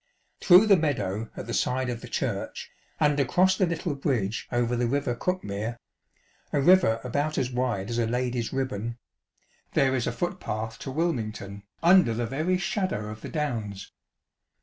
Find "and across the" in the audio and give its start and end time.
2.99-3.67